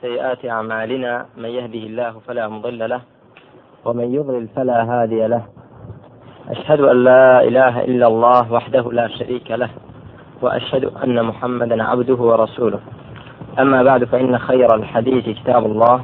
[0.00, 3.00] سيئات أعمالنا من يهده الله فلا مضل له
[3.84, 5.42] ومن يضلل فلا هادي له.
[6.50, 9.68] أشهد أن لا إله إلا الله وحده لا شريك له
[10.42, 12.78] وأشهد أن محمدا عبده ورسوله.
[13.58, 16.00] أما بعد فإن خير الحديث كتاب الله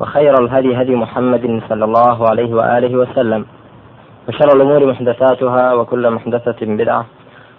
[0.00, 3.46] وخير الهدي هدي محمد صلى الله عليه وآله وسلم.
[4.28, 7.06] وشر الأمور محدثاتها وكل محدثة بدعة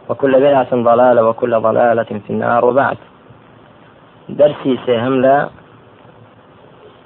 [0.10, 2.66] وكل بدعة ضلالة وكل ضلالة في النار.
[2.66, 2.98] وبعد
[4.30, 5.22] درسي سيهم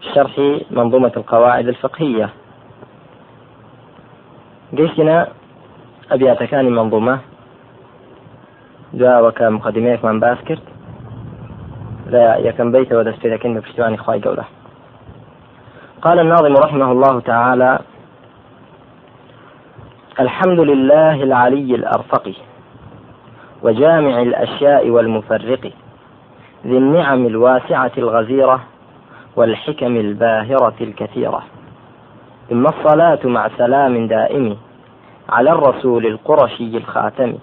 [0.01, 2.29] شرح منظومة القواعد الفقهية.
[4.77, 5.27] قيسنا
[6.11, 7.19] أبيات كان منظومة.
[8.93, 10.63] دعاء مقدميك من باسكرت.
[12.11, 14.45] لا يكن بيت ودست لكن بشتواني خواي قوله
[16.01, 17.79] قال الناظم رحمه الله تعالى
[20.19, 22.31] الحمد لله العلي الأرفق
[23.63, 25.71] وجامع الأشياء والمفرق
[26.65, 28.63] ذي النعم الواسعة الغزيرة
[29.35, 31.43] والحكم الباهرة الكثيرة.
[32.49, 34.57] ثم الصلاة مع سلام دائم
[35.29, 37.37] على الرسول القرشي الخاتم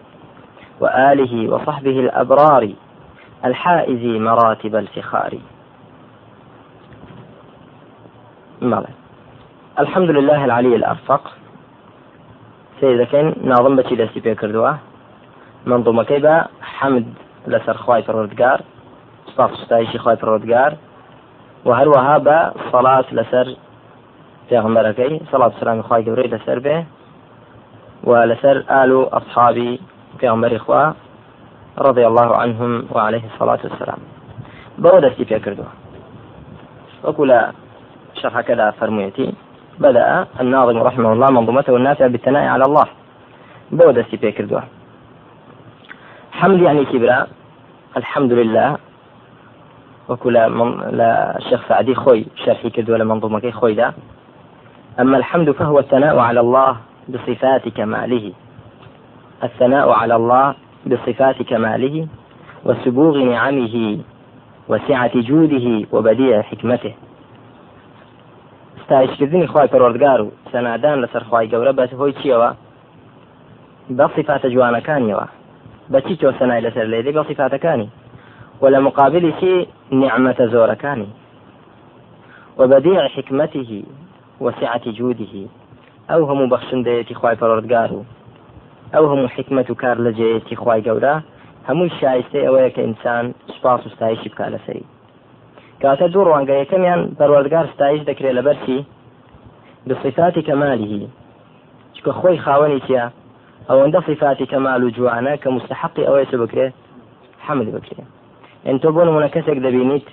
[0.81, 2.71] وآله وصحبه الأبرار
[3.45, 5.39] الحائز مراتب الفخار.
[9.79, 11.39] الحمد لله العلي الأرفق.
[12.81, 14.73] سيدكين ناظم بچی دەستی پێ کردووە
[15.67, 16.35] منظومەکەی بە
[16.79, 17.07] حەمد
[17.53, 18.59] لەسەر خی پەرۆردگار
[19.31, 20.73] سپاس ستایشی خی پەرۆردگار
[21.67, 22.39] و هەروەها بە
[22.71, 23.47] سەڵات لەسەر
[24.49, 26.77] پێغمبەرەکەی سەڵات سلامی خی گەورەی لەسەر بێ
[28.09, 29.81] و لەسەر ئال و ئەصحابی
[30.21, 30.61] پێغمبەری
[31.89, 34.01] رضي الله عنهم وعليه الصلاة والسلام.
[34.83, 34.99] بەوە
[35.31, 35.71] پێ کردووە
[37.05, 37.41] وەکو لە
[38.21, 39.29] شرحەکەدا فەرموویەتی
[39.81, 42.87] بدأ الناظم رحمه الله منظومته النافعة بالثناء على الله.
[43.73, 44.63] بودة في كردوه
[46.33, 47.27] حمد يعني كبرى.
[47.97, 48.77] الحمد لله.
[50.09, 53.93] وكل من لا الشيخ سعدي خوي شرحي كردوه لمنظومة خوي دا.
[55.01, 56.77] أما الحمد فهو الثناء على الله
[57.09, 58.33] بصفات كماله.
[59.45, 60.55] الثناء على الله
[60.87, 62.07] بصفات كماله
[62.65, 63.99] وسبوغ نعمه
[64.69, 66.95] وسعة جوده وبديع حكمته.
[68.89, 72.51] ستایشکردنی خی پەرۆردگار و سەنادان لەسەر خی گەورە بەس هۆی چیەوە
[73.99, 75.27] بە صفاتە جوانەکانیەوە
[75.93, 77.89] بەچی تۆ سەنای لەسەر لێدەی بە صفاتەکانی
[78.63, 81.11] و لە مقابلی چی نعمەتە زۆرەکانی
[82.59, 83.83] وبديع حكمته
[84.41, 85.35] وسعة جوده.
[86.11, 88.05] أو هم بخشنديتي خواي پەرۆردگار و
[88.95, 91.15] ئەو هەموو حکمت و کار لە جێیەتی خی گەورە
[91.69, 94.85] هەمووی شایستەی ئەوەیە کە ئینسان سپاس و ستایشی بکات لەسەری
[95.83, 98.79] کاتە دوو ڕوانگە یەکەمیان پەروەردگار ستایش دەکرێت لە بەرچی
[99.89, 101.09] بصفاتی کەمالیهی
[101.95, 103.05] چکە خۆی خاوەنی تیا
[103.69, 106.75] ئەوەندە صفاتی کەمال و جوانە کە مستحقی ئەوەی چ بکرێت
[107.47, 108.18] حمل بکرێت
[108.67, 110.07] ئەن تۆ بۆ نمونە کەسێک دەبینیت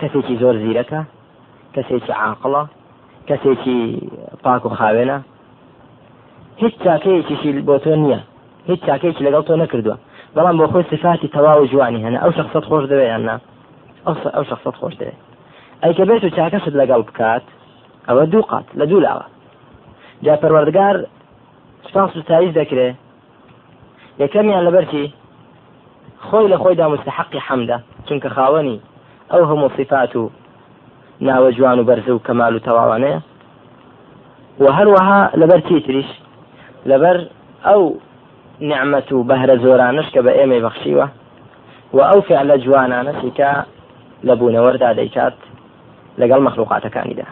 [0.00, 1.00] کەسێکی زۆر زیرەکە
[1.74, 2.62] کەسێکی عاقڵە
[3.28, 3.78] کەسێکی
[4.44, 5.18] پاک و خاوێنە.
[6.62, 8.20] هیچ چاکەیەکیشی بۆ تۆ نییە.
[8.68, 9.96] هیچ چاکەیەکی لەگەڵ تۆ نەکردووە.
[10.34, 12.18] بەڵام بۆ خۆی صفاتی تەواو جوانی هەنە.
[12.22, 13.36] ئەو شخصت خۆش دەوێت یاننا
[14.36, 15.20] ئەو شخصت خۆش دەوێت
[15.82, 17.44] ئەی کە بێت و چاکەست لەگەڵ بکات
[18.08, 19.26] ئەوە دوو قات لە دوو لاوە.
[20.24, 20.96] جا پەروەردگار
[21.88, 22.96] سپاس و تایز دەکرێت
[24.22, 25.04] یەکەمیان لەبەرکی
[26.28, 27.78] خۆی لە خۆیدا مستحقی حەمدە.
[28.06, 28.78] چونکە خاوەنی
[29.32, 30.30] ئەو هەموو صفات و
[31.26, 33.18] ناوە جوان و بەرز و کەمال و تەواوانەیە.
[34.62, 36.10] و هەروەها لەبەر چی تریش؟
[36.90, 37.16] لەبەر
[37.66, 37.82] ئەو
[38.60, 41.06] نعمەت و بەهرە زۆرانش کە بە ئێمە بەخشیوە.
[41.94, 43.50] و ئەو فعلە جوانانەی کە
[44.26, 45.36] لە بوونەوەردا دەیکات
[46.20, 47.26] لەگەڵ مەخلوقاتەکانیدا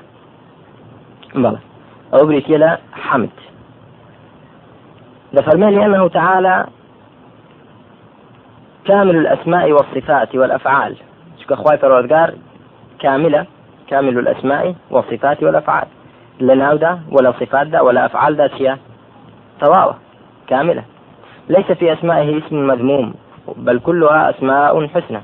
[1.42, 1.60] بەڵێ
[2.12, 2.70] ئەو بریتە لە
[3.06, 3.36] حەمد.
[5.32, 6.64] لفرمان لأنه تعالى
[8.84, 10.96] كامل الأسماء والصفات والأفعال.
[11.42, 12.34] شكو أخوي فرودقار
[12.98, 13.46] كاملة
[13.88, 15.86] كامل الأسماء والصفات والأفعال.
[16.40, 18.78] لا ناودا ولا صفات دا ولا أفعال دا شيا.
[19.60, 19.94] تواوى
[20.46, 20.82] كاملة.
[21.48, 23.14] ليس في أسمائه اسم مذموم
[23.56, 25.20] بل كلها أسماء حسنى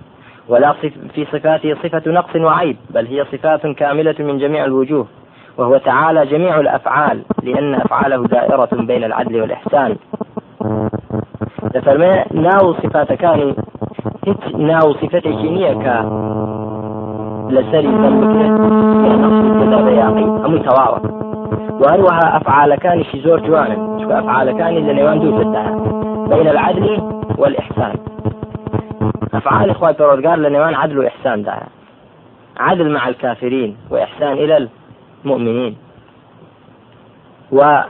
[0.49, 0.73] ولا
[1.15, 5.07] في صفاته صفة نقص وعيب بل هي صفات كاملة من جميع الوجوه.
[5.59, 9.97] وهو تعالى جميع الأفعال لأن أفعاله دائرة بين العدل والإحسان.
[11.77, 12.13] دەفەرمێ
[12.47, 13.51] ناو سفاتەکانی
[14.27, 15.97] هیچ ناو سفتێکی نییە کە
[17.55, 17.93] لەسەری
[20.43, 20.99] هەمووی تەواوە
[21.81, 22.41] وهروها
[23.25, 25.73] زۆر جوانن چکە ئەفعالەکانی لە نێوان دوو جدایە
[26.31, 27.03] بين العدل
[27.39, 27.95] والإحسان.
[29.35, 31.67] أفعال إخوة الرزقار لنوان عدل وإحسان دعا
[32.57, 34.69] عدل مع الكافرين وإحسان إلى
[35.25, 35.77] المؤمنين.
[37.53, 37.83] و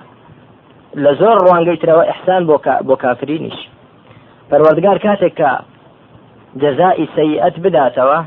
[0.94, 2.46] لزور روان ترەوە إحسان
[2.88, 3.68] بۆ کافرینیش
[4.50, 5.52] پەروەردگار کاتێک کە
[6.62, 8.18] جەزای سەیئەت بداتەوە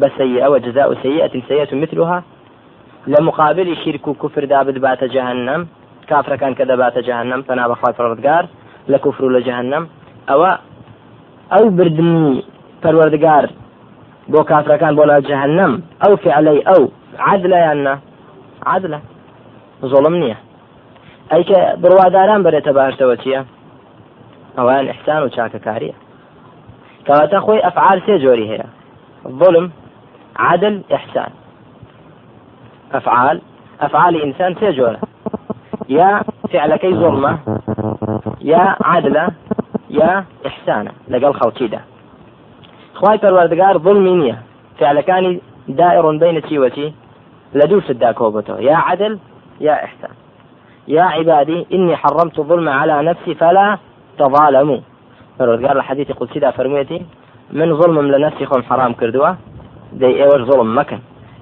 [0.00, 2.18] بە سەی ئەوە جزا و سەیئەت سەیەت مثلها
[3.12, 5.60] لە مقابلی شیرک و کوفردا بدباتە جەهنم
[6.10, 8.44] کافرەکان کە دەباتە جەهنم پەنا بەخوای پەروەردگار
[8.92, 9.84] لە کوفر و لە جەهنم.
[10.30, 10.52] ئەوە
[11.52, 12.44] ئەو بردننی
[12.82, 13.44] پەروەردگار
[14.32, 15.72] بۆ کافرەکان بۆ ناو جەهنم
[16.02, 16.82] ئەو فعلەی ئەو
[17.26, 17.94] عادلە یاننا؟
[18.70, 18.98] عادلە
[19.90, 20.38] زۆڵم نییە.
[21.32, 23.40] ئەیکە بڕواداران بەرێتە باشتەوە چییە؟
[24.58, 25.96] ئەوان ئحسان و چاکەکاریە
[27.06, 28.66] کەواتە خۆی ئەفعال سێ جۆری هەیە
[29.40, 29.66] ظلم
[30.36, 31.30] عدل إحسان.
[32.98, 33.40] أفعال
[33.80, 34.70] أفعال إنسان سێ
[35.88, 36.10] يا
[36.52, 37.32] فعلەکەی ظلمە
[38.40, 39.24] يا عدلە
[39.90, 41.80] يا إحسانە لەگەڵ خەڵکیدا
[42.98, 44.36] خواي پەروەردگار ظلمی نییە
[44.80, 46.40] فعلەکانی دائر بين
[47.54, 49.18] لە دوو شتدا کۆبەتەوە يا عدل
[49.60, 50.14] يا إحسان.
[50.88, 53.78] يا عبادي إني حرمت الظلم على نفسي فلا
[54.22, 54.80] تظالموا.
[55.38, 57.00] پەروەردگار لە حەدیثی قودسیدا فەرموویەتی
[57.58, 59.30] من ظلمم لە نفسی خۆم حرام کردووە
[60.00, 61.00] دەی ئێوەش ظلم مەکەن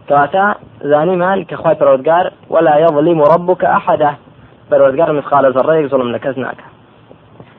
[0.08, 0.44] کەواتە
[0.90, 4.12] زانیمان کە خی پەرۆدگار ولا يظلم ربك أحدا.
[4.70, 6.66] پەروەردگار مثقال ذرەیەک ظلم ناکە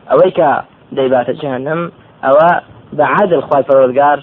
[0.10, 0.50] ئەوەی کە
[0.98, 1.82] دەیباتە جهنم
[2.26, 2.50] ئەوە
[2.98, 4.18] بە عادل خی پەرۆدگار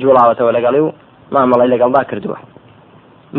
[0.00, 0.92] جوڵاوەتەوە لەگەڵی و
[1.34, 2.38] مامەڵی لەگەڵدا کردووە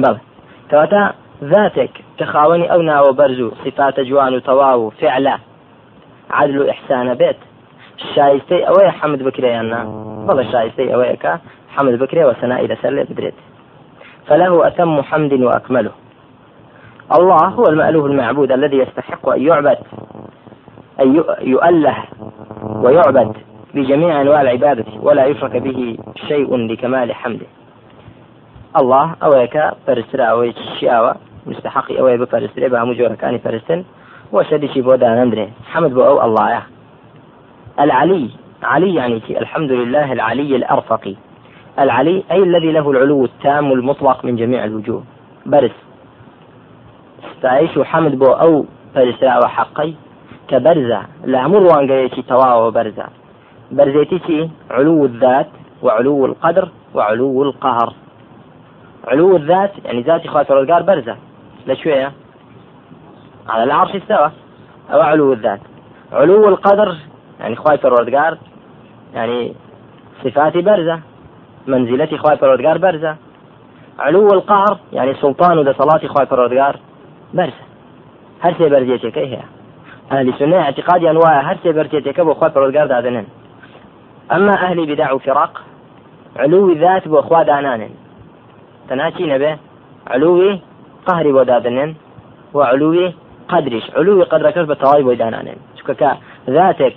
[0.01, 0.21] بەڵێ
[0.69, 1.03] کەواتە
[1.51, 5.35] ذاتێک کە خاوەنی ئەو ناوە بەرز و صفاتە جوان و تەواو و فعلا.
[6.31, 7.39] عدل و ئحسانە بێت
[8.15, 9.81] شایستەی ئەوەیە حەمد بکرێیاننا
[10.27, 11.33] بەڵێ شایستەی ئەوەیەکە
[11.75, 13.33] حمد بكري وثناء إلى سر بدريت.
[14.27, 15.91] فله أتم حمد وأكمله.
[17.17, 19.77] الله هو المألوه المعبود الذي يستحق أن يعبد
[21.01, 21.97] أن يؤله
[22.83, 23.33] ويعبد
[23.73, 25.97] بجميع أنواع العبادة ولا يشرك به
[26.27, 27.45] شيء لكمال حمده.
[28.81, 31.15] الله أويك فرسرا أويك شياوة
[31.45, 33.83] مستحق أوي بفرسرا بها مجورة كاني فرسن
[34.41, 35.49] شي بودا نندري.
[35.71, 36.63] حمد بو أو الله
[37.79, 38.29] العلي
[38.63, 41.15] علي يعني الحمد لله العلي الأرفقي
[41.79, 45.03] العلي أي الذي له العلو التام المطلق من جميع الوجوه.
[45.45, 45.71] برس.
[47.41, 48.65] تعيش حمد بو أو
[48.95, 49.93] برسا وحقي.
[50.47, 51.01] كبرزة.
[51.25, 53.05] لا مروان قيتي تواو برزة.
[53.71, 55.49] برزيتي علو الذات
[55.81, 57.93] وعلو القدر وعلو القهر.
[59.07, 61.17] علو الذات يعني ذاتي خاطر القار برزة.
[61.67, 62.11] لشوية
[63.49, 64.31] على العرش استوى.
[64.91, 65.59] أو علو الذات.
[66.11, 66.95] علو القدر
[67.39, 68.37] يعني خاطر القار
[69.13, 69.53] يعني
[70.23, 70.99] صفاتي برزة
[71.67, 73.15] منزلتي خواهي پروردگار برزة
[73.99, 76.77] علو القهر يعني سلطان وده صلاتي خواهي پروردگار
[77.33, 77.63] برزة
[78.41, 79.39] هر سي برزيتك هي.
[80.11, 83.25] أهل السنة اعتقادي أنواع هر سي برزيتك بو خواهي پروردگار دادنن.
[84.31, 85.61] أما أهل بدع وفرق
[86.35, 87.89] علو ذات بو خوا دانانن.
[88.89, 89.57] تناشي نبه
[90.07, 90.61] علوي
[91.07, 91.95] قهري بو دادنن
[92.53, 93.13] وعلوي
[93.49, 96.17] قدرش علوي قدرك بتواي بو دانانن شكا
[96.49, 96.95] ذاتك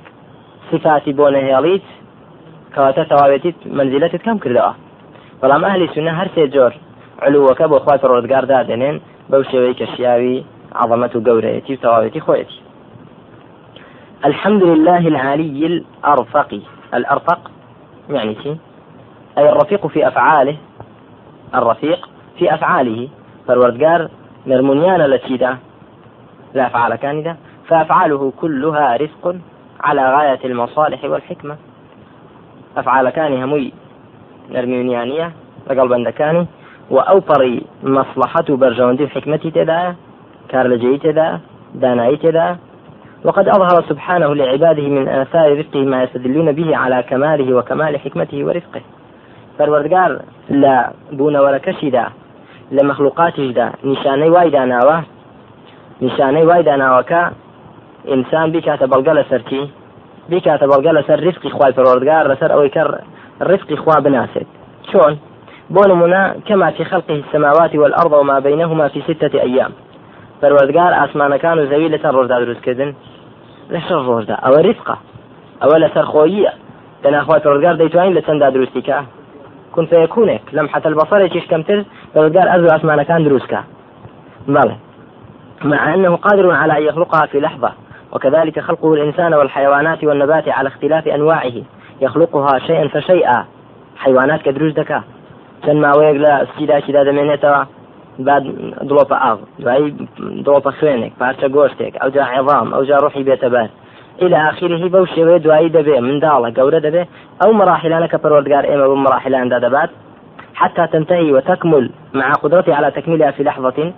[0.73, 1.83] صفاتي بو نهياليت
[2.77, 4.73] کەواتە تەواوێتیت منزیلەتت کەم کردەوە
[5.41, 6.73] بەڵام ئەهلی سنە هەر سێ جۆر
[7.25, 8.97] علووەکە بۆ خوای ڕۆزگار دادێنێن
[9.31, 10.45] بەو شێوەی کە شیاوی
[10.83, 12.21] عظمەت و گەورەیەتی و تەواوێتی
[14.25, 16.51] الحمد لله العلي الأرفق.
[16.95, 17.39] الأرفق
[18.11, 18.57] يعني شيء
[19.39, 20.57] أي الرفيق في أفعاله.
[21.55, 22.09] الرفيق
[22.39, 23.09] في أفعاله.
[23.47, 24.09] فالوردقار
[24.47, 25.57] نرمونيان التي دا
[26.57, 27.37] لا أفعال كان
[27.69, 29.25] فأفعاله كلها رزق
[29.87, 31.57] على غاية المصالح والحكمة.
[32.77, 33.73] ئەفعالەکانی هەمووی
[34.55, 35.29] نەرمیونیانە
[35.69, 36.45] لەگەڵ بەندەکانی
[36.95, 37.57] و ئەو پەڕی
[37.97, 39.93] مەصلحەت و بەرژەوەندی و حکمەتی تێدایە
[40.51, 41.29] كار لجيت تێدا
[41.83, 42.49] دانایی تێدا
[43.25, 48.81] وقد أظهر سبحانه لعباده من آثار رزقه ما يستدلون به على كماله وكمال حكمته ورزقه
[49.59, 52.07] فالوردقار لا بونا ولا كشدا
[52.73, 54.65] لمخلوقاته نشاني وايدا
[56.01, 57.33] ناوة نشاني وايدا ناوة
[58.09, 59.71] إنسان بك تبلغ سركي
[60.31, 62.83] بیکاتە بەڵگە لەسەر ڕفقی خوای پەرۆردگار لەسەر ئەوەی کە
[63.51, 64.49] ڕفقی خوا بناسێت.
[64.91, 65.15] چۆن؟
[65.75, 69.73] بۆ نمونە كما في خلقه السماوات والأرض وما بينهما في ستة أيام
[70.43, 72.91] پەروەردگار ئاسمانەکان و زەوی لەسەر ڕۆژدا دروستکردن.
[73.75, 74.37] لەسەر ڕۆژدا.
[74.45, 74.97] ئەوە ریفقە
[75.63, 76.53] ئەوە لەسەر خۆیە
[77.03, 78.99] تەناخوای پەروەردگار دەیتوانین لە چەندا دروستیکە
[79.75, 81.79] كن فيكونك لمحة البصر كمتر
[82.15, 83.61] پەروەردگار ئەزر ئاسمانەکان دروستکە.
[84.55, 84.77] بەڵێ.
[85.65, 87.73] مع أنه قادر على أن يخلقها في لحظة.
[88.13, 91.63] وكذلك خلقه الإنسان والحيوانات والنبات على اختلاف أنواعه.
[92.01, 93.45] يخلقها شيئا فشيئا.
[93.97, 95.03] حيوانات كدروج دكا
[95.65, 97.61] چەند ماوەیەک لە سکیداکیدا دەمێنێتەوە
[98.19, 98.45] بعد
[98.89, 99.95] دڵۆپە ئاو دوایی
[100.47, 103.69] دڵۆپە خوێنێک پارچە گۆشتێک ئەوجا عێڵام ئەوجا ڕوحی بێتە بەر
[104.23, 107.03] إلى آخره بەو شێوەیە دوایی دەبێ منداڵە گەورە دەبێ
[107.45, 109.91] أو مراحلانە کە پەروەردگار ئێمە بۆ مراحلاندا دەبات
[110.61, 113.93] حتى تنتهي وتكمل مع قدرته على تكميلها في لحظة.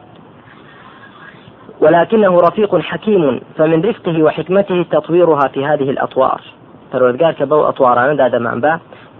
[1.81, 6.41] ولكنه رفيق حكيم فمن رفقه وحكمته تطويرها في هذه الأطوار.
[6.93, 8.73] پەرۆردگار کە بەو ئەتوارانەدا دەمان بە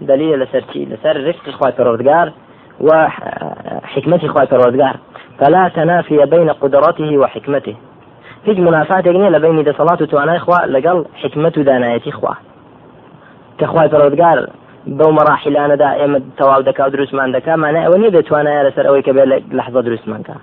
[0.09, 2.27] دلیل لەسەر چی؟ لەسەر ڕفقی خوای پەرۆردگار
[2.87, 4.95] وحكمة خواهي فرودقار
[5.39, 7.75] فلا تنافي بين قدرته وحكمته.
[8.45, 12.33] هیچ منافاتێک نییە لە بینی دەسەڵات و توانای خوا لەگەڵ حکمت و دانایەتی خوا.
[13.59, 14.37] کە خوای پەرۆدگار
[14.97, 19.11] بەو مەراحلانەدا ئێمە تەواو دەکا و دروستمان دەکا مانە ئەوە نیە دەتوانایە لەسەر ئەوەی کە
[19.15, 20.35] بێ لە لەحظە دروستمانکە.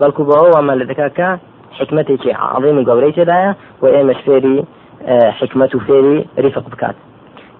[0.00, 0.74] بەڵکو بەەوە ئەمە
[1.78, 3.52] حکمتێکی عظیم و گەورەی تێدایە
[3.82, 4.64] و ئێمەش فێری
[5.38, 6.96] حكمة فيري رفق بكات.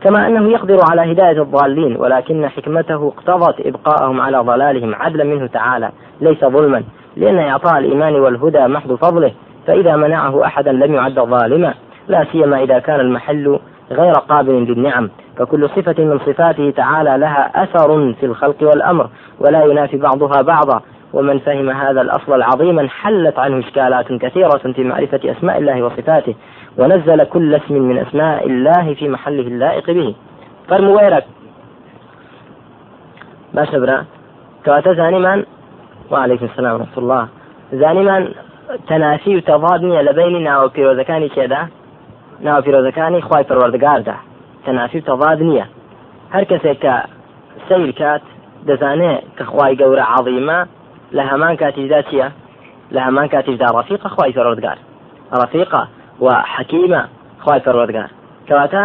[0.03, 5.91] كما أنه يقدر على هداية الضالين ولكن حكمته اقتضت إبقاءهم على ضلالهم عدلا منه تعالى
[6.21, 6.83] ليس ظلما
[7.17, 9.33] لأن إعطاء الإيمان والهدى محض فضله
[9.67, 11.75] فإذا منعه أحدا لم يعد ظالما
[12.09, 13.59] لا سيما إذا كان المحل
[13.91, 19.09] غير قابل للنعم فكل صفة من صفاته تعالى لها أثر في الخلق والأمر
[19.41, 20.81] ولا ينافي بعضها بعضا
[21.17, 26.35] ومن فهم هذا الأصل العظيم انحلت عنه إشكالات كثيرة في معرفة أسماء الله وصفاته
[26.79, 30.15] ونزل كل اسم من أسماء الله في محله اللائق به.
[30.69, 31.25] فرمو ويرك
[33.55, 34.05] باشا برا
[34.65, 35.45] كواتا زاني
[36.11, 37.29] وعليكم السلام ورحمة الله.
[37.73, 38.23] زاني من
[38.89, 41.63] تەنافی و تەضاد نییە لە بینی ناوە پیرۆزەکانی چێدا
[42.47, 44.17] ناوە پیرۆزەکانی خی پەروەردەگاردا
[44.67, 45.67] تەنافی و تەضاد نییە
[46.35, 46.79] هەر کەسێک
[47.99, 48.11] کە
[48.69, 50.59] دەزانێت کە خی گەورە عظیمە
[51.13, 52.29] لە هەمان کاتیشدا چییە؟
[52.95, 54.79] لە هەمان کاتیشدا ڕفیقە خی پەروەردگار.
[55.41, 55.83] ڕفیقە
[56.25, 57.03] و حەکیمە
[57.45, 58.11] خی پەروەردگار.
[58.49, 58.85] کەواتە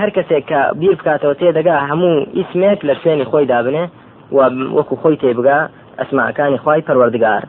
[0.00, 3.84] هەر کەسێک کە بیر بکاتەوە تێدەگا هەموو ئیسمێک لە شوێنی خۆی دابنێ
[4.36, 4.38] و
[4.76, 5.58] وەکو خۆی تێبگا
[5.98, 7.42] ئەسماعەکانی خی پەروەردگار.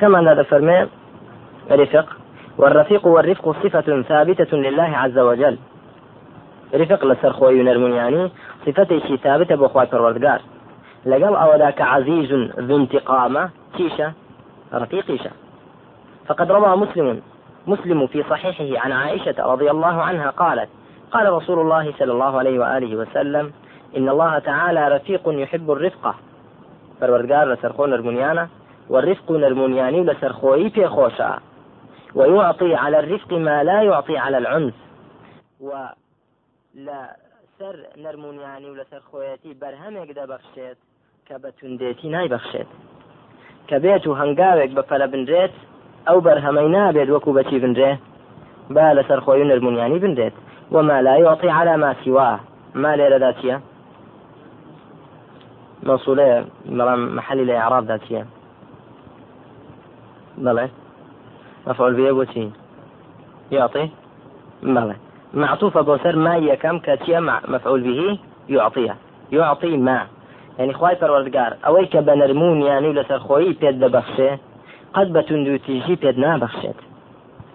[0.00, 0.86] كما هذا فرمي
[1.70, 2.06] رفق
[2.58, 5.56] والرفيق والرفق صفة ثابتة لله عز وجل.
[6.74, 8.30] رفق لسر خوي نرمون يعني
[8.66, 10.40] صفته شي ثابتة بأخوات الوردقار
[11.06, 14.12] لقل أو ذاك عزيز ذو انتقامة كيشة
[14.74, 15.30] رفيقيشة
[16.26, 17.22] فقد روى مسلم
[17.66, 20.68] مسلم في صحيحه عن عائشة رضي الله عنها قالت
[21.12, 23.52] قال رسول الله صلى الله عليه وآله وسلم
[23.96, 26.14] إن الله تعالى رفيق يحب الرفقة
[27.00, 28.48] فالوردقار لسرخون المنيانة
[28.88, 31.38] والرفق نرمونياني لسرخوي في خوشا.
[32.14, 34.74] ويعطي على الرفق ما لا يعطي على العنف.
[35.60, 35.70] و
[36.74, 37.16] لا
[37.58, 40.10] سر نرمونياني ولسر خويتي برهمك
[41.30, 42.66] دا بخشيت كبتنديتي ناي بخشيت
[43.68, 45.50] كبيت هنگاوك بفلا بنريت
[46.08, 47.98] أو برهمي نابد وكو بچي بنريت
[48.70, 50.32] با لسر خوي نرمونياني بنريت
[50.70, 52.40] وما لا يعطي على ما سواه.
[52.74, 53.60] ما ليرة ذاتية
[55.82, 58.26] موصولة محلي لإعراب ذاتية
[60.38, 60.68] بلى
[61.66, 62.50] مفعول به بوتي
[63.52, 63.90] يعطي؟
[64.62, 64.96] بلى
[65.34, 68.18] معطوفة بوسر ما يكم كاتيا مع مفعول به
[68.48, 68.96] يعطيها
[69.32, 70.15] يعطي ما.
[70.58, 74.30] يعني خواي پروردگار ئەوەی کە بە نەرمونیانی لەسەر خۆی پێت دەبەخشێ
[74.94, 76.78] قەت بە توندوتیژی پێت نابەخشێت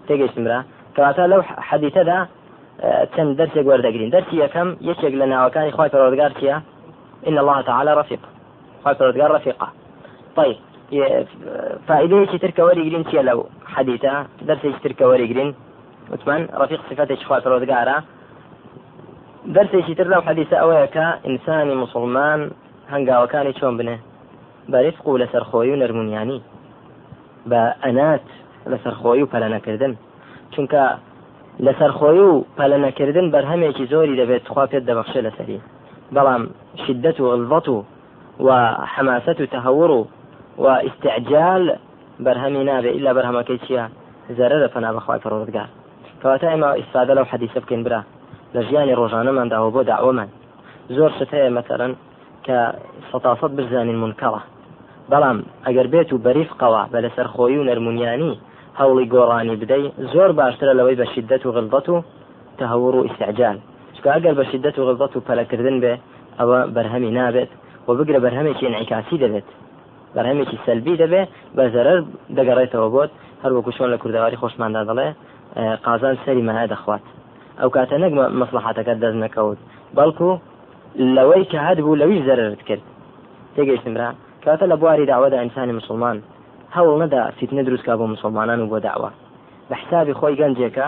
[0.07, 0.59] تێگەشتمرا
[0.95, 2.19] کەواتە لەو حەدیتەدا
[3.13, 6.57] چەند دەرسێک وەردەگرین دەرسی یەکەم یەکێک لە ناوەکانی خی پەرۆردگار چییە
[7.27, 8.19] إن الله تعالى رفيق
[8.83, 9.67] خی پەرۆردگار رفيقة
[10.35, 10.57] طيب
[11.87, 13.39] فائدەیەکی ترکە وەریگرین چیە لەو
[13.75, 14.13] حەدیتە
[14.47, 15.49] دەرسێکی ترکە وەریگرین
[16.11, 17.97] وتمان ڕفیق صفەتێکی خوا پەرۆدگارە
[19.55, 22.51] دەرسێکی تر لەو حەدیسە ئەوەیە کە ئینسانی مسلمان
[22.93, 23.97] هەنگاوەکانی چۆن بنێ؟
[24.73, 26.39] بەریفق و لەسەرخۆی و نەرمونیانی.
[27.49, 28.25] بە ئەنات
[28.71, 29.93] لەسەرخۆی و پەلەنەکردن.
[30.53, 30.83] چونکە
[31.65, 35.59] لەسەرخۆی و پەلەنەکردن بەرهەمێکی زۆری دەبێت خوا پێت دەبەخشێ لەسەری.
[36.15, 36.43] بەڵام
[36.83, 37.77] شدت و غلظەت و
[38.47, 39.91] وحماسة تهور
[40.63, 41.63] واستعجال
[42.25, 42.91] برهمي نابێ.
[42.97, 43.85] إلا بەرهەمەکەی چییە؟
[44.37, 45.69] زەرە فەنا بەخوای پەرۆردگار
[46.21, 48.01] کەواتە ئێمە ئیسفادە لەو حەدیسە بکەین برا.
[48.55, 50.29] لە ژیانی ڕۆژانەمانداوە بۆ داوەمان.
[50.95, 51.49] زۆر شت هەیە
[52.45, 52.57] کە
[53.09, 54.41] سەتاسەد بزانین منکەڵە.
[55.11, 58.33] بەڵام ئەگەر بێت و بەریفقەوە بە لەسەر خۆی و نەرمونیانی
[58.79, 61.95] هەوڵی گۆڕانی بدەی زۆر باشترە لەوەی بە شدت و غلبەت و
[62.59, 63.57] تهور و ئیسعجال
[63.95, 65.93] چکە ئەگەر بە شدت و غلبەت و پەلەکردن بێ
[66.39, 67.51] ئەوە بەرهەمی نابێت
[67.87, 69.47] و بگرە بەرهەمێکی انعکاسی دەبێت.
[70.15, 71.21] بەرهەمێکی سەلبی دەبێ
[71.55, 71.99] بە زەرەر
[72.37, 73.11] دەگەڕێتەوە بۆت
[73.43, 75.07] هەر وەکو چۆن لە کوردەواری خۆشماندا دەڵێ
[75.85, 77.03] قازان سەری مەها دەخوات
[77.61, 79.59] ئەو کاتە نەک مەسلحاتەکە دەست نەکەوت
[79.97, 80.29] بەڵکو
[80.95, 82.83] لەوەی کە هەد بوو لەویش زەرت کرد
[83.55, 84.09] تێگەیشتمرا
[84.45, 86.17] کاتە لە بواری داوادا ئینسانی مسلمان
[86.75, 89.09] هەوڵ نەدا فیتنە دروستکە بۆ مسلمانان و بۆ داوا
[89.69, 90.87] بە حسابی خۆی گەنجێکە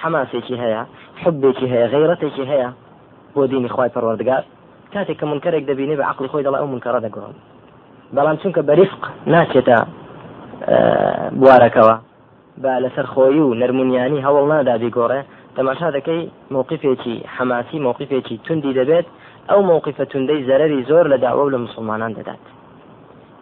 [0.00, 0.82] حماسێکی هەیە
[1.22, 2.70] حبێکی هەیە غیرەتێکی هەیە
[3.34, 4.42] بۆ دینی خی پەروەردگار
[4.92, 7.36] کاتێک کە منکەرێک دەبینێ بە عقلی خۆی دەڵا ئەو منکەڕە دەگۆڕن.
[8.16, 9.02] بەڵام چونکە بەریفق
[9.32, 9.78] ناچێتە
[11.40, 11.96] بوارەکەەوە
[12.62, 15.20] بە لەسەر خۆی و نەرمونیانی هەوڵ نادا بیگۆڕێ
[15.56, 16.22] تەماشا دەکەی
[16.54, 19.06] مووقفێکی حماسی مووقفێکی توندی دەبێت
[19.50, 22.44] ئەو مووقفە توندەی زەرری زۆر لە داوە لە مسلمانان دەدات.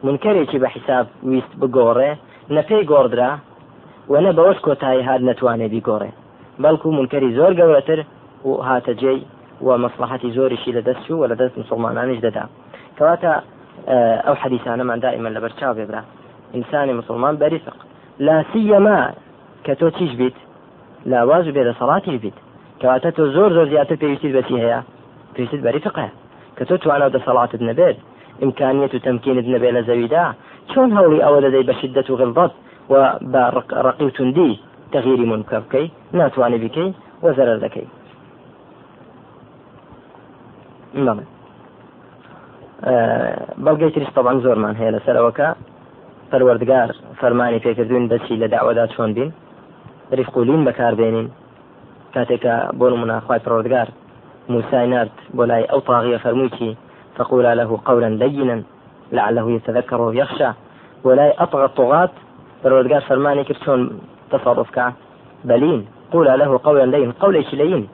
[0.07, 2.11] منکەرێکی بە حیساب ویست بگۆڕێ
[2.57, 3.31] نەپێی گۆڕدرا
[4.13, 6.11] و نە بەوەش کۆتایی هاات نەتوانێت بیگۆڕێ.
[6.63, 8.01] بەڵکو منکەری زۆر گەورەتر
[8.49, 9.21] و هاتەجێی
[9.67, 12.45] و مەسلحەتی زۆریشی لە دەست و لە دەست مسلمانانیش دەدا.
[12.97, 13.33] کەواتە
[14.27, 16.03] ئەو حەدیسانەمان دائما لە بەرچاو بێبرا
[17.01, 17.77] مسلمان بەریفق
[18.27, 19.01] لا سیەما
[19.65, 20.37] کە تۆ چیش بیت؟
[21.11, 22.39] لاواز و بێدە سەڵاتی بیت.
[22.81, 23.97] کەواتە تۆ زۆر زۆر زیاتر
[24.65, 24.81] هەیە؟
[25.37, 26.07] پێویست بەریفقە
[26.57, 27.99] کە تۆ توانە دەسەڵاتت نەبێت
[28.43, 30.25] إمكانية تمكين نبي زەویدا
[30.73, 32.53] چۆن هەوڵی ئەوە دەدەی بە شدت و غڵبەت
[32.91, 32.95] و
[33.33, 33.43] بە
[33.87, 34.61] ڕقی و توندی
[34.93, 37.87] تەغیری منکە بکەی ناتوانانی بکەی وەزەرە دەکەی.
[43.65, 45.49] بەڵگەی طبعا زۆرمان هەیە لەسەرەوەکە
[46.31, 46.89] پەروەردگار
[47.21, 49.31] فەرمانی پێکردوین دەچی لە داوادا چۆن بین.
[50.19, 51.29] ریفقولین بەکاربێنین
[52.15, 53.89] کاتێکە بۆ مناخوای پەروەردگار.
[53.89, 54.04] موسای
[54.49, 56.77] بۆ لای ئەو تاغیە فەرموویی
[57.17, 58.63] فقولا له قولا لينا
[59.13, 60.51] لعله يتذكر ويخشى.
[61.05, 62.11] ولا أطغى الطغاة
[62.63, 64.93] فالوردقار فرماني كرتون تصرفك
[65.45, 65.87] بلين.
[66.13, 67.13] قولا له قولا لين.
[67.13, 67.89] قول إيش لين.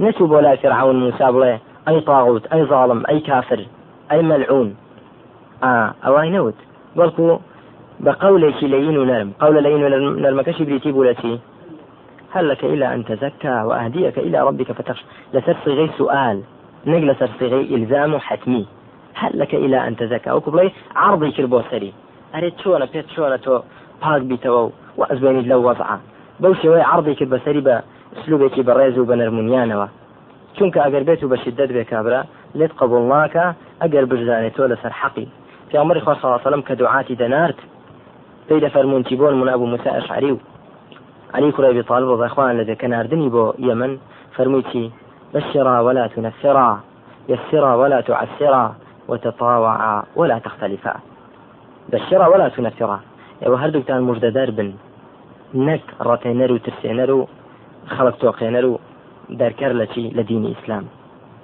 [0.00, 1.58] نسب ولا فرعون موسى بڵێ
[1.88, 3.66] أي طاغوت أي ظالم أي كافر
[4.12, 4.76] أي ملعون.
[5.62, 6.54] آه أو أي نوت
[6.96, 7.38] بەڵکو
[8.00, 9.32] بقولك لين ونرم.
[9.40, 11.38] قول لين ونرمكش بريتي بولتي
[12.30, 15.04] هل لك إلى أن تزكى وأهديك إلى ربك فتخشى.
[15.34, 16.42] لترصي سؤال.
[16.86, 18.66] نقل صيغي إلزام حتمي.
[19.14, 20.30] هل لك إلى أن تزكى.
[20.30, 21.92] أو كبلي عرضي كربو سري
[22.34, 23.60] أريد شونا بيت شونا تو
[24.02, 26.00] باق بيتو وأزبيني لو وضعه.
[26.40, 29.86] بوشي وي عرضي كربو سري بأسلوبك بريز وبنرمونيانوا
[30.56, 32.22] چونکە ئەگەر بێت و بە شدت بێ کابرا
[32.58, 33.46] لێت قبول ناکە
[33.82, 35.26] ئەگەر بژدانێتەوە لەسەر حەقی
[35.68, 37.58] پیامەری صلی وسلم کە دوعاتی دەنارد
[38.48, 40.38] پێی دەفەرمونتی بۆن من ئەبوو موسى ئەشعری و
[41.34, 43.98] علی کوڕی أبي طالب ڕضاخوان لە کە ناردنی بۆ یەمن
[44.36, 44.92] فەرموویتی
[45.34, 46.78] بشرا ولا تنفرا
[47.28, 48.74] يسرا ولا تعسرا
[49.08, 50.94] وتطاوعا ولا تختلفا.
[51.92, 52.98] بشرا ولا تنفرا.
[53.42, 54.70] ئێوە هەردووکتان مژدە دەربن
[55.54, 57.28] نەک ڕەتێنەر و ترسێنەر و
[57.94, 58.78] خەڵک تۆقێنەر و
[59.40, 60.84] دەرکەر لە چی لە دینی ئیسلام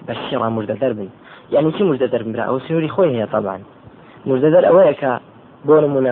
[0.06, 1.08] بەشیڕا مژدە دەربن
[1.52, 1.82] يعني چی
[2.48, 3.58] ئەو سنووری خۆی هەیە طبعا.
[4.26, 5.12] مژدە دەر ئەوەیە کە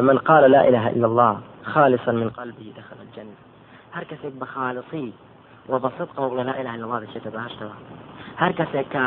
[0.09, 3.50] من قال لا إله إلا الله خالصا من قلبه دخل الجنة.
[3.97, 5.13] هر کەسێک بە خالصی
[5.69, 7.77] وبصدق وبڵێ لا إله إلا الله دەچێتە باشتەوە
[8.43, 9.05] هەر کەسێک کە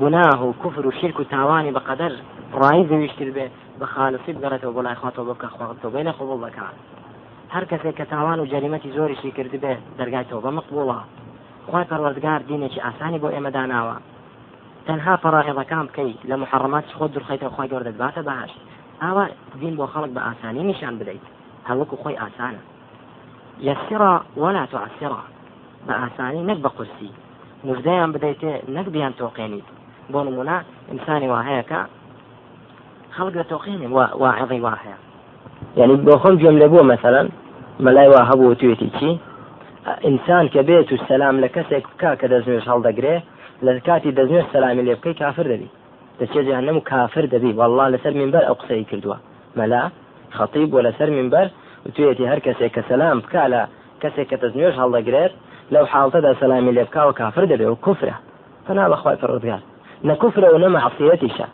[0.00, 2.12] گوناه و کوفر و شرک و تاوانی بەقەدەر
[2.60, 3.46] ڕای زەویشتر بێ
[3.80, 6.76] بە خالصی بگەڕێتەوە بۆ لای خواتەوە بکە خواڵەوە بینە قبول بکات
[7.54, 11.00] هەر کەسێک کە تاوان و جەریمەتی زۆریشی کرد بێ دەرگای تۆ بە مقبوڵە
[11.70, 13.96] خی پەروەردگار دینێکی ئاسانی بۆ ئێمە داناوە
[14.86, 18.52] تەنها پەڕاهێڵەکان بکەی لە محڕمات خۆ درخیتەوە خی گەوردە باتە بەهاش
[19.02, 19.24] ئاوا
[19.60, 21.26] دین بۆ خەڵک بە ئاسانی نیشان بدەیت
[21.68, 22.62] هەڵوەکو خۆی ئاسانە
[23.66, 25.22] یەسیڕە وەلا تعسیڕە
[25.86, 27.10] بە ئاسانی نەک بە قورسی
[27.66, 29.68] مژدەیان بدەیتێ نەک بیان تۆقێنیت
[30.12, 30.56] بۆ نمونە
[30.90, 31.80] ئینسانی وا هەیە کە
[33.16, 33.88] خەڵک لە تۆقێنێ
[34.22, 34.98] واعظی وا هەیە
[35.78, 37.26] یعنی بۆ خۆم گوێم لێ بووە مەسەرەن
[37.84, 39.10] مەلای وا هەبوو توێتی چی
[40.06, 43.16] ئینسان کە بێت و سەسلام لە کەسێک بکا کە دەستنوێش هەڵدەگرێ
[43.66, 45.70] لە کاتی دەستنوێش سەلامی لێ بکەی کافر دەبی
[46.20, 49.16] دەچێت جهنم و کافر دەبی والله لەسەر منبەر ئەو قسەی کردووە
[49.58, 49.82] مەلا
[50.36, 51.46] خەتیب بۆ لەسەر منبەر
[51.86, 53.62] و توێتی هەر کەسێک کە سەسلام بکا لە
[54.02, 55.32] کەسێک کە دەستنوێش هەڵدەگرێت
[55.74, 58.16] لەو حاڵتەدا سەلامی لێ بکاوە کافر دەبێ و کوفرە.
[58.66, 59.62] فنا بەخوای پڕودگار
[60.08, 61.46] نە کوفرە و نەمە عسیەتیشە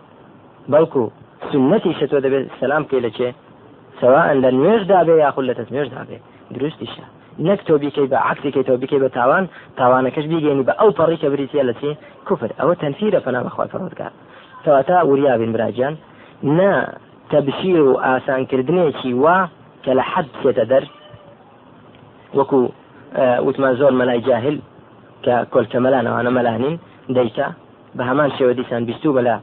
[0.72, 1.02] بەڵکو
[1.50, 3.28] سنەتیشە تۆ دەبێت سەسلام بکەی لە چێ؟
[4.00, 6.18] سواء لە نوێژدا بێ یاخود لە تەسنوێژدا بێ
[6.54, 7.06] دروستیشە.
[7.46, 9.44] نەک تۆ بیکەی بە عکسێکی تۆ بیکەی بە تاوان
[9.78, 11.90] تاوانەکەش بیگەێنی بە ئەو پەڕی کە بریتە لە چی
[12.26, 12.50] کوفر.
[12.60, 14.12] ئەوە تەنفیرە فنا بەخوای پڕودگار
[14.64, 15.94] کەواتە وریابین براجان.
[16.58, 16.72] نا
[17.30, 19.38] تەبشیر و ئاسانکردنێکی وا
[19.84, 20.84] کە لە حەد بچێتە دەر
[22.38, 22.60] وەکو
[23.46, 24.56] وتمان زۆر مەلای جاهل
[25.24, 26.74] کە کۆلکە مەلانەوانە مەلانین
[27.16, 27.48] دەیکا.
[27.96, 29.36] بە هەمان شێوە دیسان بیستوو بەلا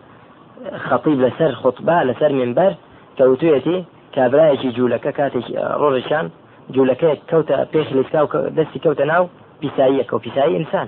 [0.87, 2.73] خەطیب لەسەر خوتبا لەسەر منبەر
[3.17, 3.77] کەوتوێتی
[4.15, 6.25] کابراایەکی جوولەکە کاتێکی ڕۆژشان
[6.73, 9.23] جوولەکەی کەوتە پێش لیسکا و دەستی کەوتە ناو
[9.61, 10.87] پیساییەکە و پیسایی ئینسان.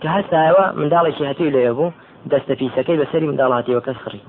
[0.00, 1.94] کە هەستایەوە منداڵێکی هەتی لێ بوو
[2.32, 4.22] دەستە پیسەکەی بەسەری منداڵاتیەوە کەس خڕی.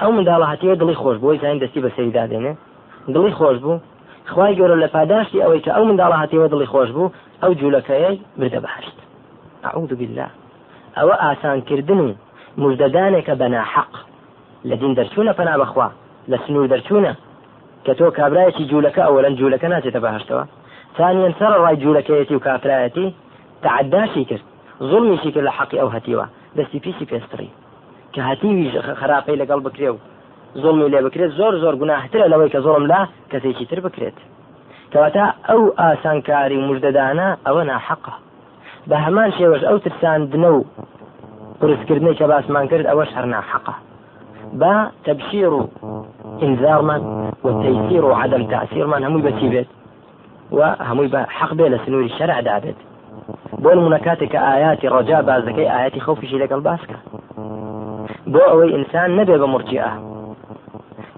[0.00, 2.52] ئەو منداڵە هەتیوە دڵی خۆش بۆی زین دەستی بەسەری دادێنێ.
[3.08, 3.80] دڵی خۆش بوو.
[4.32, 7.12] خی گەورە لە پاداشتی ئەوەی کە ئەو منداڵە هاتیەوە دڵی خۆش بوو
[7.42, 8.96] ئەو جوولەکەی بردە بەهشت
[9.64, 10.28] ئەعود بالله.
[10.96, 12.08] ئەوە ئاسانکردن و
[12.62, 13.92] مژدەدانێکە بەنا حەق.
[14.68, 15.88] لە دین دەرچوونە پەنا بەخوا
[16.30, 17.12] لە سنوور دەرچوونە
[17.84, 20.44] کە تۆ کابراایەتی جوولەکە ئەوەن جوولەکە ناچێتە بەهشتەوە.
[20.96, 23.06] ثانیان سەر ڕای جوولەکەیەتی و کافرایەتی
[23.64, 24.44] تعداشی کرد
[24.90, 26.26] زڵمیشی کرد لە حەقی ئەو هەتیوە.
[26.56, 27.50] دەستی پیسی پێستری
[28.14, 28.66] کە هەتیوی
[29.00, 29.98] خراپەی لەگەڵ بکرێ و
[30.62, 34.18] زۆڵمی لێ بکرێت زۆر زۆر گوناهترە لەوەی کە زۆڵم لا کەسێکی تر بکرێت.
[34.92, 38.14] کەواتا ئەو ئاسانکاری مژدەدانە ئەوە ناحقە.
[38.88, 40.60] بە هەمان شێوەش ئەو ترساندنە و
[41.60, 43.74] پرسکردنی کە باسمان کرد ئەوەش هەر ناحقە.
[44.60, 45.60] با تەبشیر و
[46.42, 47.00] ئینزارمان
[47.44, 49.70] و تەیسیر و عدەم تاسیرمان هەمووی بەچی بێت؟
[50.56, 52.80] و هەمووی بە حەق بێ لە سنووری شەرعدا بێت.
[53.62, 56.98] بۆ نمونە کاتێک کە ئایەتی ڕەجا باس دەکەی ئایەتی خەوفیشی لەگەڵ باسکە
[58.32, 59.88] بۆ ئەوەی ئینسان نەبێ بە مورجیئە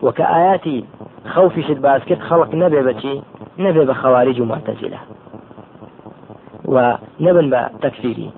[0.07, 0.79] وەکە ئایەتی
[1.35, 3.14] خەوفیشت باس کرد خەڵق نەبێ بەچی
[3.64, 5.01] نەبێ بە خەواریج و معتەزیلە
[6.75, 6.77] و
[7.25, 8.29] نەبن بە تەکفیری.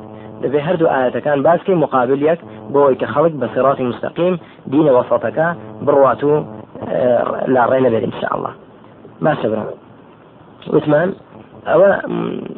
[0.43, 2.41] دەبێ هەردوو ئایەتەکان باسکەی مقابل یەک
[2.73, 4.35] بۆئەوەی کە خەڵک بە سیراتی مستەقیم
[4.73, 5.49] دینە وەسەڵەکە
[5.87, 6.33] بڕوات و
[7.55, 8.53] لا ڕێ نەبێت انشاء الله
[9.25, 9.65] باشە برا
[10.75, 11.09] وتمان
[11.71, 11.91] ئەوە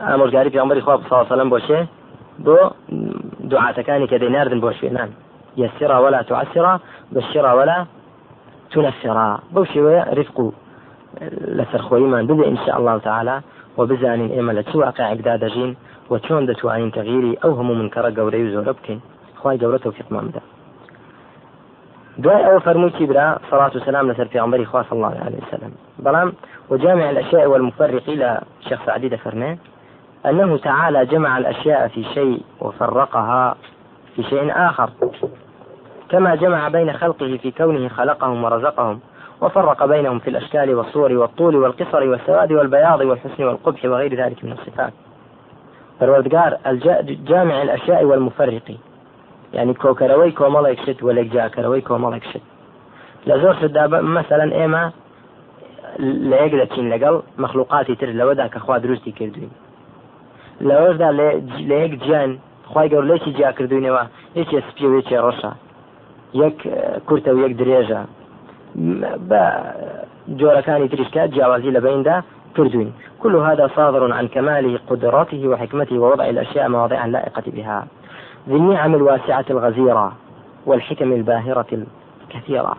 [0.09, 1.81] ئامۆژگاری پیامبەری خوا ساڵسەلم بۆشێ
[2.47, 2.59] بۆ
[3.51, 5.11] دوعاتەکانی کە دەیناردن بۆ شوێنان.
[5.57, 6.81] يسرا ولا تعسرا
[7.15, 7.79] بشرا ولا
[8.73, 10.53] تنفرا بەو شێوەیە ڕفق و
[11.59, 11.83] لەسەر
[12.29, 13.37] بدە إن شاء الله تعالى
[13.79, 15.73] وبزانین ئێمە لە چ واقعێکدا دەژین
[16.11, 19.01] و چۆن دەتوانین تەغیری ئەو هەموو منکەڕە گەورەی و زۆرە بکەین
[19.41, 20.27] خی گەورە تەوفیقمان
[22.19, 25.73] دعاء أو فرموتي برا صلاة والسلام لسر في عمري خاص الله عليه وسلم.
[25.99, 26.33] بلام
[26.71, 29.59] وجامع الأشياء والمفرق إلى شخص عديد فرمان
[30.27, 33.57] أنه تعالى جمع الأشياء في شيء وفرقها
[34.17, 34.91] في شيء آخر.
[36.11, 39.01] كما جمع بين خلقه في كونه خلقهم ورزقهم
[39.41, 44.93] وفرق بينهم في الأشكال والصور والطول والقصر والسواد والبياض والحسن والقبح وغير ذلك من الصفات.
[46.01, 46.59] فالوردقار
[47.07, 48.77] جامع الأشياء والمفرق.
[49.53, 52.43] يعني کۆکەرەوەی کۆمەڵێک شت و لێک جیاکەرەوەی کۆمەڵێک شت.
[53.27, 54.93] لە زۆر شتدا مثلا ئێمە
[56.31, 59.51] لە یەک دەچین لەگەڵ مەخلوقاتی تر لەوەدا کە خوا دروستی کردوین
[60.69, 61.09] لەوەشدا
[61.69, 61.93] لە یەک
[62.73, 64.03] خی گەور لێکی جیا کردوینەوە
[64.41, 65.53] یەکێ سپی و یەکێ ڕەشە
[66.35, 66.59] یەک
[67.09, 68.01] کورتە و یەک درێژە
[69.31, 69.43] بە
[70.39, 72.23] جۆرەکانی تریشکات جیاوازی لە بیندا
[73.23, 77.87] كل هذا صادر عن كمال قدرته وحكمته ووضع الأشياء مواضعا لائقة بها.
[78.49, 80.13] ذي النعم الواسعة الغزيرة
[80.67, 81.67] والحكم الباهرة
[82.23, 82.75] الكثيرة.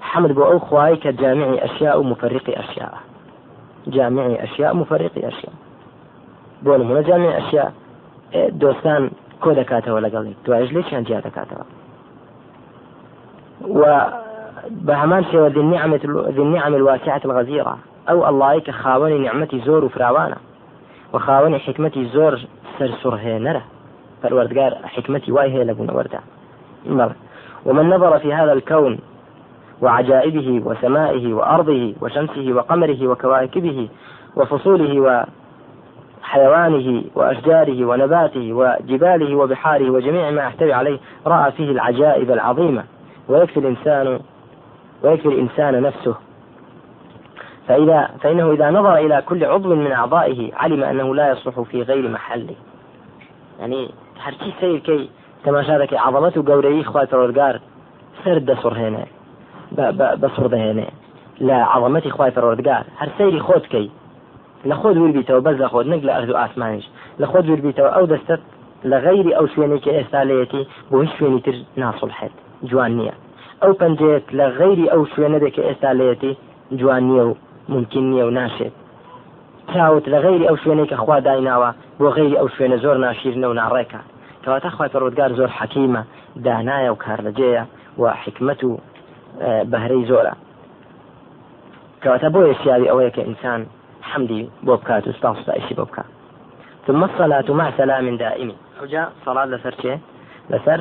[0.00, 2.94] حمد بو أو خواي جامع أشياء ومفرق أشياء.
[3.86, 5.52] جامع أشياء مفرق أشياء.
[6.64, 7.72] بۆ نمونە جامع أشياء
[9.42, 11.64] کۆ دەکاتەوە لەگەڵی دوایش لێ چیان جیا دەکاتەوە
[13.64, 13.84] و
[16.28, 17.78] ذي النعم الواسعة الغزيرة.
[18.10, 20.36] أو الله كخاوني نعمتي زور وفراوانا
[21.12, 22.40] وخاوني حكمتي زور
[22.78, 23.62] سرسر هي
[24.22, 26.20] فالوردقار حكمتي واي هي لبون وردا
[27.66, 28.98] ومن نظر في هذا الكون
[29.82, 33.88] وعجائبه وسمائه وأرضه وشمسه وقمره وكواكبه
[34.36, 35.24] وفصوله
[36.22, 42.84] وحيوانه وأشجاره ونباته وجباله وبحاره وجميع ما يحتوي عليه رأى فيه العجائب العظيمة.
[43.28, 44.20] ويكفي الإنسان
[45.02, 46.14] ويكفي الإنسان نفسه.
[47.68, 52.08] فإذا فإنه إذا نظر إلى كل عضو من أعضائه علم أنه لا يصلح في غير
[52.08, 52.54] محله.
[53.60, 53.88] يعني
[54.20, 55.08] هرچی سیر کی
[55.44, 57.54] تماشا دەکەی عظمەت و گەورەی خوای پەروەردگار
[58.24, 59.04] سەر دەسڕهێنێ
[60.22, 60.88] بەسڕدەهێنێ
[61.48, 63.88] لە عظمەتی خوای پەروەردگار هەر سەیری خۆتکەی
[64.68, 66.84] لە خۆت وربیتەوە بەس لە خۆت نەک لە ئەرد و ئاسمانش
[67.20, 68.42] لە خۆت وربیتەوە ئەو دەستت
[68.90, 71.56] لە غەیری ئەو شوێنێکی ئێستا لەیەتی بۆ هیچ شوێنی تر
[72.62, 73.14] جوان نییە.
[73.62, 76.32] ئەو پەنجەیەک لە غەیری ئەو شوێنەدێکە ئێستا لەیەتی
[76.78, 77.34] جوان نییە و
[77.68, 78.74] ممکن نییە و ناشێت.
[79.72, 83.58] چاوت لە غەیری ئەو شوێنێک کە خوا دایناوە بۆ غەیری ئەو شوێنە زۆر ناشیرنە و
[83.60, 84.00] ناڕێکە.
[84.42, 86.02] کەواتە خخوای پەرۆودگار زۆر حەکیمە
[86.44, 87.64] دانایە و کارلەجەیە
[88.00, 88.70] و حکمت و
[89.70, 90.34] بەهرەی زۆرە.
[92.02, 93.60] کەواتە بۆ یشیاوی ئەوەیە کە ئینسان
[94.10, 96.10] حمدی بۆ بکات و ستاستایشی بۆ بکات
[96.86, 98.52] ثم الصلاة مع سلام دائم.
[98.80, 99.98] حجة صلاة لسر شيء
[100.50, 100.80] لسر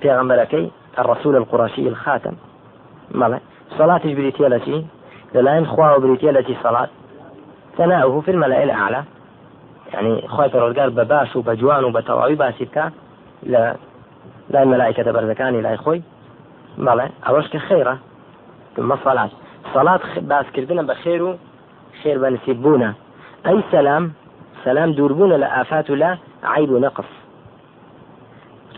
[0.00, 2.34] پیغمبركي الرسول القرشي الخاتم.
[3.10, 3.40] مالا
[3.78, 4.86] صلاة بريتيا لتي
[5.34, 6.88] للاين خوا بريتيا لتي صلاة
[7.78, 9.04] ثناؤه في الملأ الأعلى.
[9.92, 12.68] يعني خواهي فرودگار بباش وبجوان وبتواوي باسي
[13.42, 13.76] لا
[14.50, 16.02] لا الملائكة برزكاني لا يخوي
[16.86, 17.94] بەڵێ ئەوەش کە خێرە
[18.90, 19.32] مەسەڵات
[19.72, 21.30] سەڵات باسکردنە بە خێر و
[22.00, 22.90] خێر بە نسیب بوونە
[23.46, 24.04] ئەی سەسلام
[24.62, 25.86] سەسلام دووربوونە لە ئافات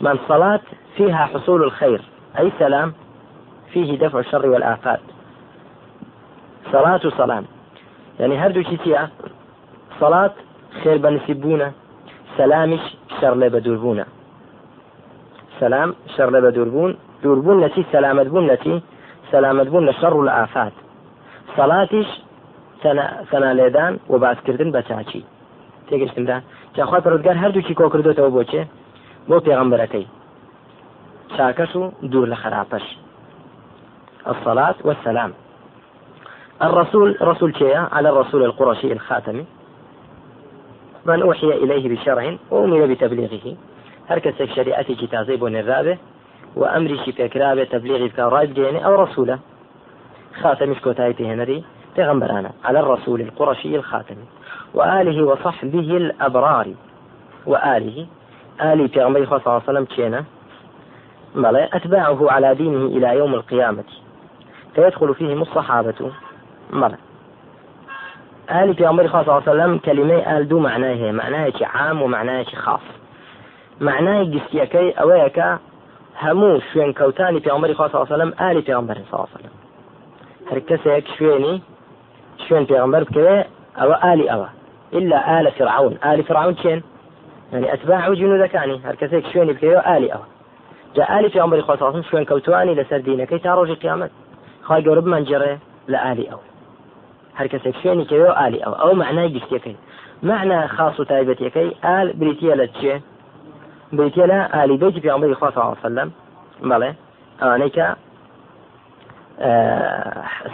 [0.02, 0.60] و لە عیب و نەقص من صلاة
[0.96, 2.00] فيها حصول الخير.
[2.38, 2.92] أي سلام؟
[3.72, 5.00] فيه دفع الشر والآفات.
[6.72, 7.44] صلاة وسلام.
[8.20, 9.08] يعني هردو كتيا
[10.00, 10.30] صلاة
[10.84, 11.72] خير بنسبونا
[12.38, 12.80] سلامش
[13.20, 14.06] شر لبدوربونا
[15.60, 18.82] سلام شر لبدوربون دووربوون لەچی سەلامت بوون لەچی
[19.32, 20.72] سەلامت بوون لە شەڕ و لە ئافات
[21.56, 22.08] سەڵاتیش
[23.30, 25.24] سەنا لێدان و باسکردن بە چاچی.
[25.88, 26.36] تێگەشتمدا
[26.74, 28.62] جاخوا پرودگار هەردووکی کۆ کردوتەوە بۆچێ
[29.28, 30.06] بۆ پێغەمبەرەکەی.
[31.36, 32.86] چاکەش و دوور لە خراپەش.
[34.32, 35.32] الصلاة والسلام.
[36.62, 39.46] الرسول رسول شيئا على الرسول القرشي الخاتمي.
[41.06, 43.56] من أوحي إليه بشرع وأمر بتبليغه.
[44.10, 45.98] هركس شريعتي كتازيب ونرابه
[46.56, 49.38] وأمري پێکرابێت تبلیغی بکە ڕای بگەێنێ أو رسولة
[50.42, 51.64] خاتمش كوتايتي هنري
[51.96, 54.16] پیغمبرانا على الرسول القرشي الخاتم
[54.74, 56.66] وآله وصحبه الأبرار.
[57.46, 58.06] وآله
[58.60, 60.24] آلي پیغمبر صلى الله عليه وسلم كينا؟
[61.34, 63.84] بلى أتباعه على دينه إلى يوم القيامة.
[64.74, 66.12] فيدخل فيهم الصحابة.
[66.72, 66.96] بلى.
[68.50, 72.80] آل في عمر صلى الله عليه وسلم كلمة آل دو معناه معناه عام ومعناه خاص.
[73.80, 75.44] معناه جسيكي أويك
[76.22, 79.38] همو شوين كوتاني في عمر صلى الله عليه وسلم آل في عمر صلى الله عليه
[79.38, 79.62] وسلم.
[80.50, 81.62] هر کەسێک شوێنی
[82.48, 83.44] شوێن پێغمبەر بکەوێ
[83.78, 84.48] ئەوە ئالی ئەوە
[84.92, 85.98] إلا آل فرعون.
[86.04, 86.80] آل فرعون چێن
[87.52, 90.26] يعني أتباع جنودەکانی هەر کەسێک شوێنی بکەوێ ئالی ئەوە.
[90.96, 94.10] جا ئالی پێغمبەری خۆسەڵسم شوێن کەوتوانی لەسەر دینەکەی تا ڕۆژی قیامەت.
[94.66, 95.54] خی گەورە بمانجێڕێ
[95.92, 96.44] لە ئالی ئەوە.
[97.38, 98.76] هەر کەسێک شوێنی کەوێ ئالی ئەوە.
[98.82, 99.76] ئەو معنای گشتەکەی
[100.22, 102.94] معنى خاص تایبەتەکەی ئال بریتە لە چێ؟
[103.96, 106.10] بریتە لە ئالی بەیتی پێغمبەری خۆ صلی الله عليه وسلم
[106.70, 106.90] بەڵێ
[107.40, 107.86] ئەوانەی کە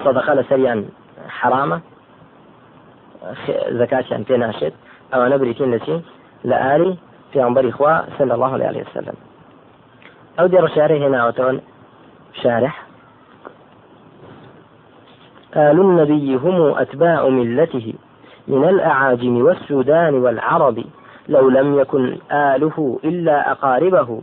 [0.02, 0.80] سەدەقە لە سەریان
[1.38, 1.78] حرامە.
[3.80, 4.74] زکاتیان پێ ناشێت.
[5.12, 5.96] ئەوانە بریتین لە چی؟
[6.44, 6.98] لە ئاری
[7.32, 9.16] پیامبەری خوا صلى الله عليه وسلم.
[10.38, 11.60] ئەو دێ ڕشارە هێناوەتەوە
[12.42, 12.74] شارح.
[15.56, 17.94] آل النبي هم أتباع ملته
[18.48, 20.84] من الأعاجم والسودان والعرب.
[21.28, 24.20] لو لم يكن آله إلا أقاربه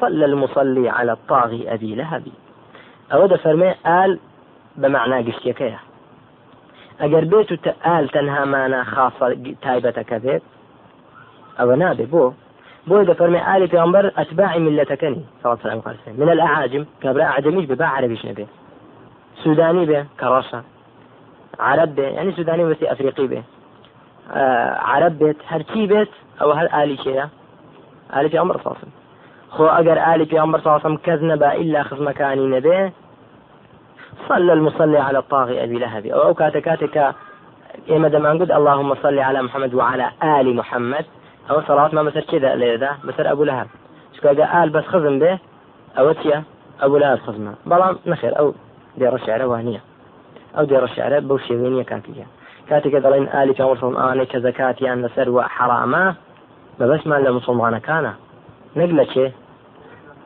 [0.00, 2.22] صلى المصلي على الطاغي أبي لهب.
[3.10, 4.18] ئەوە دەفەرمێ ئال
[4.80, 5.80] بە معنا گشتەکەیە
[7.00, 9.26] ئەگەر بێت و ئال تەنهامانە خاصە
[9.64, 10.18] تایبەتەکە
[11.58, 12.24] ئەوە نابێ بۆ
[12.88, 15.22] بۆی دەفەرمێ ئالی پێغمبەر ئەتباعی ملەتەکەنی
[15.62, 16.84] سلام قرسين من الأعاجم.
[17.02, 18.46] كبرا أعجميش بباع عربيش نبي.
[19.44, 20.62] سوداني به كرشة
[21.60, 23.42] عرب به يعني سوداني بس أفريقي به
[24.32, 26.08] آه عرب بيت هرچی بيت
[26.42, 27.24] أو هل آلي شيء؟
[28.16, 28.74] آلي في عمر صلى
[29.56, 32.90] خۆ ئەگەر ئالی پێغمبەر ساسم کەس نەبا ئللا خزمەکانی نەبێ
[34.28, 36.06] صلى المصلي على الطاغي أبي لهب.
[36.06, 37.14] أو كاتك كاتك
[37.90, 41.04] إما دمان اللهم صل على محمد وعلى آل محمد.
[41.50, 43.66] أو صلاة ما مثل كذا لذا مثل أبو لهب.
[44.16, 45.38] شكا آل بس خزم به
[45.98, 46.42] أو تيا
[46.80, 48.54] أبو لهب خزمه بلام نخير أو
[48.96, 49.80] دير الشعر وانية
[50.58, 52.26] أو دير الشعر بوشي وينية كاتية
[52.68, 56.14] كاتك دلين آل في عمر آني كزكاتي أن سر وحرامة.
[56.80, 58.12] بس ما لمسلمان كان
[58.76, 59.32] نقلة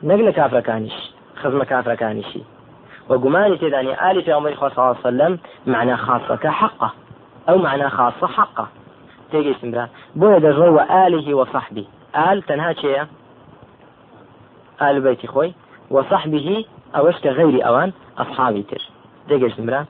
[0.03, 0.97] نەک لە کافرەکانیش
[1.43, 2.43] خزمە کافرەکانیشی
[3.09, 6.93] وقماني تداني آل في عمر صلى الله عليه وسلم معنى خاصة كحقه
[7.49, 8.67] أو معنى خاصة حقه.
[9.33, 11.85] تيجي سمرا بو دجري وآله وصحبه.
[12.17, 13.07] آل تنها شيء
[14.83, 15.55] آل بيتي خوي.
[15.91, 16.65] وصحبه
[16.97, 18.83] أوشك غير أوان أصحابي تر.
[19.29, 19.87] تيجي سمرا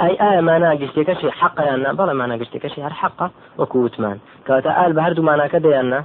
[0.00, 4.86] أي آية ما ناقشتك شيء حقه يعني بلا ما ناقشتك شيء هر حقه وكوتمان كاتا
[4.86, 6.04] آل بهردو ما ناكده يعني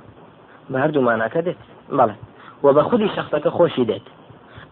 [0.70, 1.56] بهردو ما ناكده
[1.90, 2.16] بلا.
[2.64, 4.02] وبخذي شخصك خوشي ديت.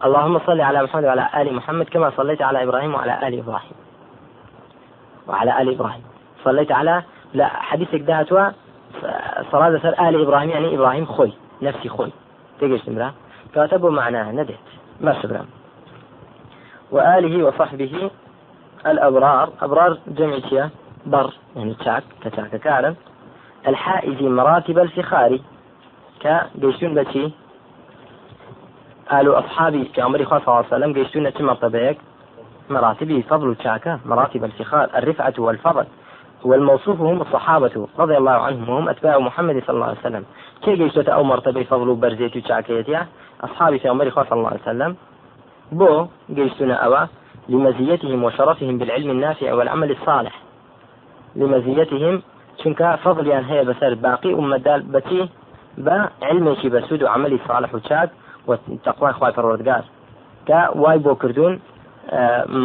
[0.04, 3.76] اللهم صل على محمد وعلى آل محمد كما صليت على إبراهيم وعلى آل إبراهيم.
[5.28, 6.02] وعلى آل إبراهيم.
[6.44, 7.02] صليت على
[7.34, 8.50] لا حديثك دهتوا
[9.52, 12.10] صلاة سر آل إبراهيم يعني إبراهيم خوي نفسي خوي.
[12.60, 13.12] تيجي تمرا
[13.54, 14.58] كاتبوا معناها ندت.
[15.00, 15.46] ما سبرا
[16.90, 18.10] وآله وصحبه
[18.86, 19.52] الأبرار.
[19.62, 20.68] أبرار جمع
[21.06, 22.96] بر يعني تشاك كتاك كارم
[23.68, 25.38] الحائز مراتب الفخار
[26.20, 27.32] كجيشون بتي
[29.12, 31.96] آل أصحابي في عمر صلى الله عليه وسلم قيشتون كما مرتبة
[32.70, 34.90] مراتب فضل الشاكة مراتب الفخار.
[34.96, 35.86] الرفعة والفضل.
[36.44, 40.24] والموصوف هم الصحابة رضي الله عنهم وهم أتباع محمد صلى الله عليه وسلم.
[40.62, 43.06] كي قيشتوت أو مرتبة فضل برزيت وشاكيتيا
[43.44, 44.96] أصحابي في عمر صلى الله عليه وسلم.
[45.72, 47.06] بو قيشتون أوا
[47.48, 50.34] لمزيتهم وشرفهم بالعلم النافع والعمل الصالح.
[51.36, 52.22] لمزيتهم
[52.60, 55.22] چونکە فضلیان هەیە بەسەر باقی ئومەدال بەچی
[55.86, 55.96] بە
[56.28, 58.10] علمێکی بەسود و عملی صالح و چاک
[58.84, 59.84] تەخوای خخوای پەڕۆردگار
[60.48, 61.54] کە وای بۆ کردوون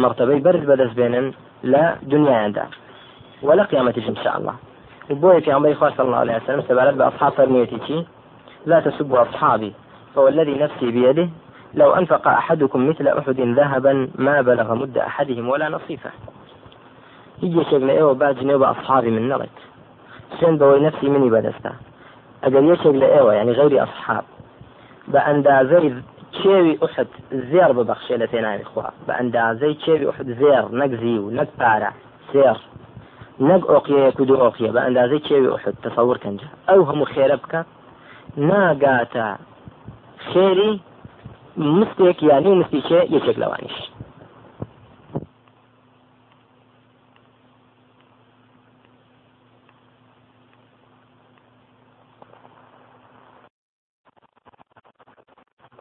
[0.04, 1.26] مرتبەی بەرز بەدەست بێنن
[1.72, 2.66] لە دنیادا
[3.42, 3.66] ولا
[4.36, 4.54] الله.
[5.10, 8.06] وبوي في عمري صلى الله عليه وسلم سبالت بأصحاب فرميتي
[8.66, 9.72] لا تسبوا أصحابي.
[10.14, 11.28] فوالذي نفسي بيده
[11.74, 16.10] لو أنفق أحدكم مثل أحد ذهبا ما بلغ مد أحدهم ولا نصيفه.
[17.42, 19.48] يجي شغل إيه وبعد جنوب أصحابي من نرد
[20.40, 21.72] سين بوي نفسي مني بدستا
[22.44, 24.24] أجل يشغل إيه يعني غير أصحاب.
[25.12, 25.88] بە ئەندازەی
[26.38, 27.10] کێوی ئوحد
[27.50, 31.90] زێر ببەخشێ لە پێناوی خوا بە ئەندازەی کێوی ئوحد زێر نەک زی و نەک پارە
[32.30, 32.58] سێر
[33.40, 37.60] نەک ئۆقیەیە و دوو ئۆقیە بە ئەندازەی کێوی ئوحد تەسەور کەنجە ئەو هەموو خێرە بکە
[38.48, 39.28] ناگاتە
[40.28, 40.72] خێری
[41.76, 43.78] مستێک یانی مستی چێ یەکێک لەوانیش